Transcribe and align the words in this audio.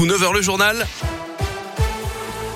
tout 0.00 0.06
9h 0.06 0.32
le 0.32 0.40
journal. 0.40 0.86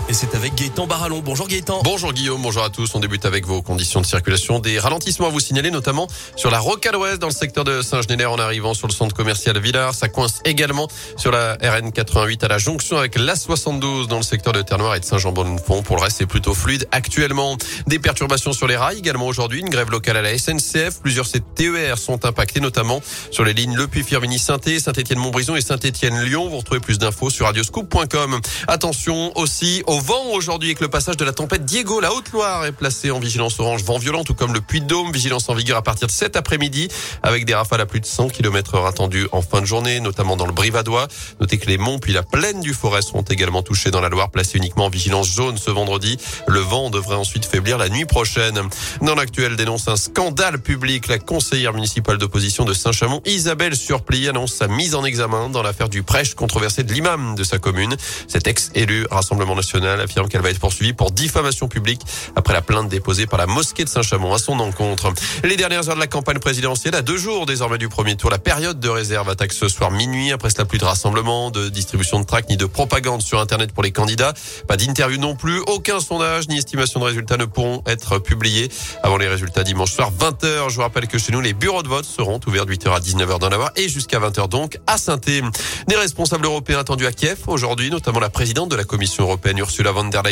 Et 0.07 0.13
c'est 0.13 0.35
avec 0.35 0.55
Gaëtan 0.55 0.87
Barallon. 0.87 1.23
Bonjour 1.25 1.49
Gaëtan. 1.49 1.81
Bonjour 1.83 2.13
Guillaume, 2.13 2.43
bonjour 2.43 2.63
à 2.63 2.69
tous. 2.69 2.95
On 2.95 3.01
débute 3.01 3.25
avec 3.25 3.47
vos 3.47 3.63
conditions 3.63 4.03
de 4.03 4.07
circulation. 4.07 4.59
Des 4.59 4.79
ralentissements 4.79 5.29
à 5.29 5.31
vous 5.31 5.41
signaler, 5.41 5.71
notamment 5.71 6.09
sur 6.37 6.51
la 6.51 6.59
Rocade 6.59 6.95
Ouest 6.97 7.21
dans 7.21 7.29
le 7.29 7.33
secteur 7.33 7.65
de 7.65 7.81
Saint-Genélaire 7.81 8.31
en 8.31 8.39
arrivant 8.39 8.75
sur 8.75 8.87
le 8.87 8.93
centre 8.93 9.15
commercial 9.15 9.59
Villars. 9.59 9.95
Ça 9.95 10.09
coince 10.09 10.43
également 10.45 10.89
sur 11.17 11.31
la 11.31 11.55
RN 11.55 11.91
88 11.91 12.45
à 12.45 12.49
la 12.49 12.59
jonction 12.59 12.99
avec 12.99 13.17
l'A72 13.17 14.07
dans 14.07 14.19
le 14.19 14.23
secteur 14.23 14.53
de 14.53 14.61
Terre-Noire 14.61 14.95
et 14.95 15.01
de 15.01 15.07
Saint-Jean-Bon-de-Fond. 15.07 15.83
Pour 15.83 15.97
le 15.97 16.03
reste, 16.03 16.19
c'est 16.19 16.27
plutôt 16.27 16.53
fluide 16.53 16.87
actuellement. 16.93 17.57
Des 17.87 17.99
perturbations 17.99 18.53
sur 18.53 18.67
les 18.67 18.77
rails 18.77 18.99
également 18.99 19.27
aujourd'hui. 19.27 19.61
Une 19.61 19.71
grève 19.71 19.91
locale 19.91 20.19
à 20.19 20.23
la 20.23 20.37
SNCF. 20.37 21.01
Plusieurs 21.01 21.27
TER 21.31 21.97
sont 21.97 22.27
impactés, 22.27 22.61
notamment 22.61 23.01
sur 23.31 23.45
les 23.45 23.55
lignes 23.55 23.75
Le 23.75 23.89
Puy-Firminy-Saint-Étienne, 23.89 24.81
Saint-Étienne-Montbrison 24.81 25.57
et 25.57 25.63
Saint-Étienne-Lyon. 25.63 26.51
Vous 26.51 26.59
retrouvez 26.59 26.81
plus 26.81 26.99
d'infos 26.99 27.31
sur 27.31 27.47
radioscoop.com. 27.47 28.41
Attention 28.69 29.33
aussi 29.39 29.83
au 29.95 30.01
vent 30.01 30.27
aujourd'hui 30.33 30.71
avec 30.71 30.81
le 30.81 30.89
passage 30.89 31.17
de 31.17 31.25
la 31.25 31.33
tempête 31.33 31.65
Diego. 31.65 32.01
La 32.01 32.13
Haute-Loire 32.13 32.65
est 32.65 32.73
placée 32.73 33.13
en 33.13 33.21
vigilance 33.21 33.61
orange 33.61 33.85
vent 33.85 33.99
violent, 33.99 34.25
tout 34.25 34.35
comme 34.35 34.53
le 34.53 34.61
Puy-de-Dôme. 34.61 35.13
Vigilance 35.13 35.49
en 35.49 35.55
vigueur 35.55 35.77
à 35.77 35.83
partir 35.83 36.09
de 36.09 36.13
cet 36.13 36.35
après-midi 36.35 36.89
avec 37.23 37.45
des 37.45 37.55
rafales 37.55 37.81
à 37.81 37.87
plus 37.87 38.01
de 38.01 38.07
100 38.07 38.31
km 38.31 38.75
heure 38.75 38.87
attendues 38.87 39.29
en 39.31 39.41
fin 39.41 39.61
de 39.61 39.67
journée, 39.67 40.01
notamment 40.01 40.37
dans 40.37 40.47
le 40.47 40.53
Brivadois. 40.53 41.07
Notez 41.41 41.59
que 41.59 41.67
les 41.67 41.79
monts 41.79 42.01
puis 42.01 42.13
la 42.13 42.25
plaine 42.25 42.61
du 42.61 42.75
Forêt 42.75 43.03
seront 43.03 43.23
également 43.23 43.63
touchés 43.63 43.93
dans 43.93 44.01
la 44.01 44.09
Loire, 44.09 44.31
placés 44.31 44.59
uniquement 44.59 44.87
en 44.87 44.89
vigilance 44.89 45.29
jaune 45.29 45.59
ce 45.59 45.71
vendredi. 45.71 46.19
Le 46.49 46.59
vent 46.59 46.91
devrait 46.91 47.15
ensuite 47.15 47.45
faiblir 47.45 47.79
la 47.79 47.89
nuit 47.89 48.05
prochaine. 48.05 48.61
Dans 49.01 49.15
l'actuel 49.15 49.55
dénonce 49.55 49.87
un 49.87 49.97
scandale 49.97 50.61
public. 50.61 51.07
La 51.07 51.21
conseillère 51.21 51.73
municipale 51.73 52.19
d'opposition 52.19 52.65
de 52.65 52.75
Saint-Chamond, 52.75 53.23
Isabelle 53.27 53.77
Surpli, 53.77 54.29
annonce 54.29 54.55
sa 54.55 54.67
mise 54.67 54.97
en 54.97 55.05
examen 55.05 55.51
dans 55.51 55.63
l'affaire 55.63 55.89
du 55.89 56.03
prêche 56.03 56.35
controversé 56.35 56.83
de 56.83 56.93
l'imam 56.93 57.37
de 57.37 57.45
sa 57.45 57.59
commune. 57.59 57.95
Cet 58.27 58.49
ex-élu 58.49 59.07
Rassemblement 59.09 59.55
National 59.55 59.84
affirme 59.85 60.29
qu'elle 60.29 60.43
va 60.43 60.51
être 60.51 60.61
poursuivie 60.61 60.93
pour 60.93 61.11
diffamation 61.11 61.69
publique 61.69 62.03
après 62.37 62.53
la 62.53 62.63
plainte 62.63 62.89
déposée 62.89 63.27
par 63.27 63.39
la 63.39 63.47
mosquée 63.47 63.85
de 63.85 63.89
Saint-Chamond 63.89 64.33
à 64.33 64.39
son 64.39 64.61
encontre. 64.61 65.13
Les 65.43 65.57
dernières 65.57 65.89
heures 65.89 65.95
de 65.95 66.01
la 66.01 66.07
campagne 66.07 66.39
présidentielle, 66.39 66.95
à 66.95 67.03
deux 67.03 67.17
jours 67.17 67.47
désormais 67.47 67.79
du 67.79 67.89
premier 67.89 68.17
tour, 68.17 68.31
la 68.31 68.39
période 68.39 68.81
de 68.81 68.89
réserve 68.89 69.29
attaque 69.29 69.53
ce 69.53 69.69
soir 69.69 69.91
minuit 69.91 70.33
après 70.33 70.51
cela 70.51 70.65
plus 70.65 70.79
de 70.79 70.85
rassemblement, 70.85 71.51
de 71.51 71.69
distribution 71.69 72.21
de 72.21 72.25
tracts 72.25 72.51
ni 72.51 72.57
de 72.57 72.67
propagande 72.67 73.23
sur 73.23 73.41
Internet 73.41 73.73
pour 73.73 73.83
les 73.83 73.93
candidats. 73.93 74.35
Pas 74.69 74.77
d'interview 74.77 75.19
non 75.19 75.35
plus, 75.35 75.61
aucun 75.67 76.01
sondage 76.01 76.49
ni 76.49 76.59
estimation 76.59 77.01
de 77.01 77.05
résultats 77.07 77.37
ne 77.37 77.45
pourront 77.45 77.83
être 77.87 78.19
publiés 78.19 78.71
avant 79.03 79.17
les 79.17 79.29
résultats 79.29 79.65
dimanche 79.65 79.93
soir 79.93 80.13
20h. 80.13 80.71
Je 80.71 80.77
vous 80.77 80.83
rappelle 80.83 81.09
que 81.09 81.19
chez 81.19 81.33
nous, 81.33 81.41
les 81.41 81.55
bureaux 81.55 81.83
de 81.83 81.89
vote 81.89 82.05
seront 82.05 82.41
ouverts 82.47 82.67
de 82.67 82.75
8h 82.75 82.95
à 82.95 83.01
19h 83.01 83.41
dans 83.41 83.49
la 83.49 83.59
et 83.77 83.89
jusqu'à 83.89 84.19
20h 84.19 84.49
donc 84.49 84.79
à 84.87 84.99
saint 84.99 85.19
Des 85.19 85.97
responsables 85.97 86.45
européens 86.45 86.79
attendus 86.79 87.07
à 87.07 87.13
Kiev 87.13 87.39
aujourd'hui, 87.47 87.91
notamment 87.91 88.21
la 88.21 88.31
présidente 88.31 88.71
de 88.71 88.77
la 88.77 88.85
Commission 88.85 89.25
européenne 89.25 89.59
Ursula 89.59 89.74
der 89.83 90.23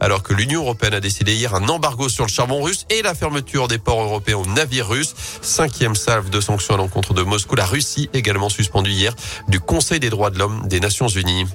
alors 0.00 0.22
que 0.22 0.34
l'Union 0.34 0.62
européenne 0.62 0.94
a 0.94 1.00
décidé 1.00 1.34
hier 1.34 1.54
un 1.54 1.68
embargo 1.68 2.08
sur 2.08 2.24
le 2.24 2.30
charbon 2.30 2.62
russe 2.62 2.86
et 2.90 3.02
la 3.02 3.14
fermeture 3.14 3.68
des 3.68 3.78
ports 3.78 4.02
européens 4.02 4.38
aux 4.38 4.46
navires 4.46 4.88
russes. 4.88 5.14
Cinquième 5.40 5.94
salve 5.94 6.30
de 6.30 6.40
sanctions 6.40 6.74
à 6.74 6.78
l'encontre 6.78 7.14
de 7.14 7.22
Moscou. 7.22 7.54
La 7.54 7.66
Russie 7.66 8.10
également 8.12 8.48
suspendue 8.48 8.90
hier 8.90 9.14
du 9.48 9.60
Conseil 9.60 10.00
des 10.00 10.10
droits 10.10 10.30
de 10.30 10.38
l'homme 10.38 10.66
des 10.68 10.80
Nations 10.80 11.08
Unies. 11.08 11.46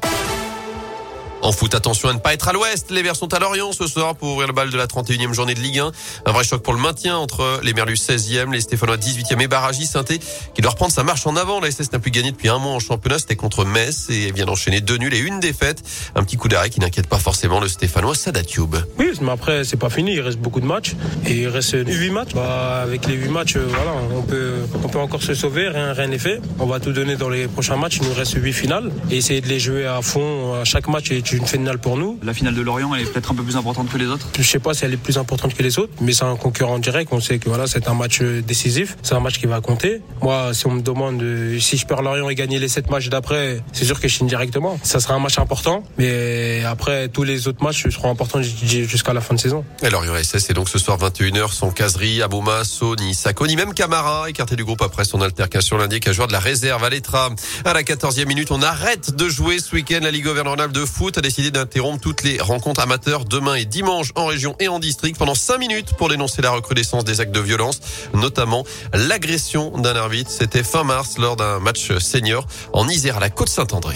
En 1.43 1.51
foot, 1.51 1.75
attention 1.75 2.09
à 2.09 2.13
ne 2.13 2.19
pas 2.19 2.33
être 2.33 2.47
à 2.47 2.53
l'ouest. 2.53 2.89
Les 2.89 3.03
Verts 3.03 3.15
sont 3.15 3.31
à 3.33 3.39
Lorient 3.39 3.71
ce 3.71 3.85
soir 3.85 4.15
pour 4.15 4.29
ouvrir 4.29 4.47
le 4.47 4.53
bal 4.53 4.71
de 4.71 4.77
la 4.77 4.87
31e 4.87 5.33
journée 5.33 5.53
de 5.53 5.59
Ligue 5.59 5.79
1. 5.79 5.91
Un 6.25 6.31
vrai 6.31 6.43
choc 6.43 6.63
pour 6.63 6.73
le 6.73 6.79
maintien 6.79 7.15
entre 7.15 7.59
les 7.63 7.73
Merlus 7.73 7.93
16e, 7.93 8.51
les 8.51 8.61
Stéphanois 8.61 8.97
18e 8.97 9.39
et 9.39 9.47
Barragis 9.47 9.85
saint 9.85 10.03
qui 10.03 10.61
doit 10.61 10.71
reprendre 10.71 10.91
sa 10.91 11.03
marche 11.03 11.27
en 11.27 11.35
avant. 11.35 11.59
La 11.59 11.69
SS 11.69 11.91
n'a 11.91 11.99
plus 11.99 12.11
gagné 12.11 12.31
depuis 12.31 12.49
un 12.49 12.57
mois 12.57 12.71
en 12.71 12.79
championnat. 12.79 13.19
C'était 13.19 13.35
contre 13.35 13.65
Metz 13.65 14.07
et 14.09 14.31
vient 14.31 14.45
d'enchaîner 14.45 14.81
deux 14.81 14.97
nuls 14.97 15.13
et 15.13 15.19
une 15.19 15.39
défaite. 15.39 15.83
Un 16.15 16.23
petit 16.23 16.37
coup 16.37 16.47
d'arrêt 16.47 16.71
qui 16.71 16.79
n'inquiète 16.79 17.07
pas 17.07 17.19
forcément 17.19 17.59
le 17.59 17.67
Stéphanois 17.67 18.15
Sadatube. 18.15 18.75
Oui, 18.97 19.11
mais 19.21 19.31
après, 19.31 19.63
c'est 19.63 19.77
pas 19.77 19.89
fini. 19.89 20.13
Il 20.13 20.21
reste 20.21 20.39
beaucoup 20.39 20.59
de 20.59 20.65
matchs 20.65 20.95
et 21.25 21.33
il 21.33 21.47
reste 21.47 21.75
8 21.85 22.09
matchs. 22.09 22.33
Bah, 22.33 22.81
avec 22.81 23.05
les 23.05 23.13
8 23.13 23.29
matchs, 23.29 23.57
euh, 23.57 23.67
voilà, 23.69 23.91
on 24.15 24.23
peut, 24.23 24.55
on 24.83 24.89
peut 24.89 24.99
encore 24.99 25.21
se 25.21 25.35
sauver. 25.35 25.69
Rien, 25.69 25.93
rien 25.93 26.07
n'est 26.07 26.19
fait. 26.19 26.41
On 26.59 26.65
va 26.65 26.79
tout 26.79 26.93
donner 26.93 27.15
dans 27.15 27.29
les 27.29 27.47
prochains 27.47 27.77
matchs. 27.77 27.99
Il 28.01 28.07
nous 28.07 28.13
reste 28.15 28.33
8 28.35 28.53
finales 28.53 28.91
et 29.11 29.17
essayer 29.17 29.41
de 29.41 29.47
les 29.47 29.59
jouer 29.59 29.85
à 29.85 30.01
fond 30.01 30.55
à 30.55 30.63
chaque 30.63 30.87
match 30.87 31.11
une 31.37 31.47
finale 31.47 31.79
pour 31.79 31.97
nous. 31.97 32.19
La 32.23 32.33
finale 32.33 32.55
de 32.55 32.61
Lorient, 32.61 32.93
elle 32.95 33.01
est 33.01 33.11
peut-être 33.11 33.31
un 33.31 33.35
peu 33.35 33.43
plus 33.43 33.55
importante 33.55 33.89
que 33.91 33.97
les 33.97 34.07
autres 34.07 34.27
Je 34.37 34.43
sais 34.43 34.59
pas 34.59 34.73
si 34.73 34.85
elle 34.85 34.93
est 34.93 34.97
plus 34.97 35.17
importante 35.17 35.53
que 35.53 35.63
les 35.63 35.79
autres, 35.79 35.93
mais 36.01 36.13
c'est 36.13 36.25
un 36.25 36.35
concurrent 36.35 36.79
direct. 36.79 37.09
On 37.11 37.21
sait 37.21 37.39
que 37.39 37.49
voilà, 37.49 37.67
c'est 37.67 37.87
un 37.87 37.93
match 37.93 38.21
décisif. 38.21 38.97
C'est 39.03 39.15
un 39.15 39.19
match 39.19 39.39
qui 39.39 39.45
va 39.45 39.61
compter. 39.61 40.01
Moi, 40.21 40.53
si 40.53 40.67
on 40.67 40.71
me 40.71 40.81
demande 40.81 41.21
euh, 41.21 41.59
si 41.59 41.77
je 41.77 41.85
perds 41.85 42.01
Lorient 42.01 42.29
et 42.29 42.35
gagner 42.35 42.59
les 42.59 42.67
7 42.67 42.89
matchs 42.89 43.09
d'après, 43.09 43.61
c'est 43.71 43.85
sûr 43.85 43.99
que 43.99 44.07
je 44.07 44.15
signe 44.15 44.27
directement. 44.27 44.79
Ça 44.83 44.99
sera 44.99 45.13
un 45.13 45.19
match 45.19 45.37
important, 45.39 45.83
mais 45.97 46.63
après, 46.65 47.07
tous 47.09 47.23
les 47.23 47.47
autres 47.47 47.63
matchs 47.63 47.87
seront 47.89 48.09
importants 48.09 48.41
jusqu'à 48.41 49.13
la 49.13 49.21
fin 49.21 49.35
de 49.35 49.39
saison. 49.39 49.63
Et 49.83 49.89
Lorient 49.89 50.15
SS, 50.15 50.45
c'est 50.45 50.53
donc 50.53 50.69
ce 50.69 50.79
soir 50.79 50.97
21h, 50.97 51.51
sans 51.51 51.71
caserie, 51.71 52.21
Abouma, 52.21 52.63
Sony, 52.63 53.13
Sako, 53.13 53.47
ni 53.47 53.55
même 53.55 53.73
Camara, 53.73 54.29
écarté 54.29 54.55
du 54.55 54.65
groupe 54.65 54.81
après 54.81 55.05
son 55.05 55.21
altercation 55.21 55.77
lundi, 55.77 55.99
qu'un 55.99 56.11
joueur 56.11 56.27
de 56.27 56.33
la 56.33 56.39
réserve 56.39 56.83
à 56.83 56.89
l'Etra. 56.89 57.29
À 57.65 57.73
la 57.73 57.83
14e 57.83 58.25
minute, 58.25 58.51
on 58.51 58.61
arrête 58.61 59.15
de 59.15 59.29
jouer 59.29 59.59
ce 59.59 59.75
week-end. 59.75 59.99
La 60.01 60.11
Ligue 60.11 60.27
auvergnale 60.27 60.71
de 60.71 60.85
foot 60.85 61.16
a 61.17 61.21
décidé 61.21 61.51
d'interrompre 61.51 61.99
toutes 61.99 62.23
les 62.23 62.39
rencontres 62.39 62.81
amateurs 62.81 63.25
demain 63.25 63.55
et 63.55 63.65
dimanche 63.65 64.11
en 64.15 64.25
région 64.25 64.55
et 64.59 64.67
en 64.67 64.79
district 64.79 65.17
pendant 65.17 65.35
5 65.35 65.57
minutes 65.57 65.93
pour 65.93 66.09
dénoncer 66.09 66.41
la 66.41 66.51
recrudescence 66.51 67.03
des 67.03 67.21
actes 67.21 67.33
de 67.33 67.39
violence, 67.39 67.79
notamment 68.13 68.63
l'agression 68.93 69.77
d'un 69.77 69.95
arbitre. 69.95 70.29
C'était 70.29 70.63
fin 70.63 70.83
mars 70.83 71.17
lors 71.17 71.35
d'un 71.35 71.59
match 71.59 71.97
senior 71.97 72.45
en 72.73 72.87
Isère 72.87 73.17
à 73.17 73.19
la 73.19 73.29
Côte 73.29 73.49
Saint-André. 73.49 73.95